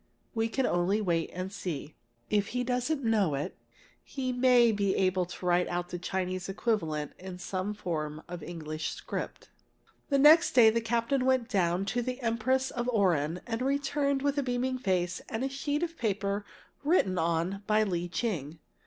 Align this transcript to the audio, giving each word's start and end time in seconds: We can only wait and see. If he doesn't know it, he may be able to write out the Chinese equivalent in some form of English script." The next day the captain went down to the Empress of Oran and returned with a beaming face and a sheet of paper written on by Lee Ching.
We 0.33 0.49
can 0.49 0.65
only 0.65 0.99
wait 0.99 1.29
and 1.31 1.53
see. 1.53 1.93
If 2.31 2.47
he 2.57 2.63
doesn't 2.63 3.03
know 3.03 3.35
it, 3.35 3.55
he 4.03 4.33
may 4.33 4.71
be 4.71 4.95
able 4.95 5.25
to 5.27 5.45
write 5.45 5.67
out 5.67 5.89
the 5.89 5.99
Chinese 5.99 6.49
equivalent 6.49 7.11
in 7.19 7.37
some 7.37 7.75
form 7.75 8.23
of 8.27 8.41
English 8.41 8.89
script." 8.93 9.49
The 10.09 10.17
next 10.17 10.53
day 10.53 10.71
the 10.71 10.81
captain 10.81 11.23
went 11.23 11.49
down 11.49 11.85
to 11.85 12.01
the 12.01 12.19
Empress 12.21 12.71
of 12.71 12.89
Oran 12.89 13.41
and 13.45 13.61
returned 13.61 14.23
with 14.23 14.39
a 14.39 14.41
beaming 14.41 14.79
face 14.79 15.21
and 15.29 15.43
a 15.43 15.49
sheet 15.49 15.83
of 15.83 15.99
paper 15.99 16.45
written 16.83 17.19
on 17.19 17.61
by 17.67 17.83
Lee 17.83 18.07
Ching. 18.09 18.57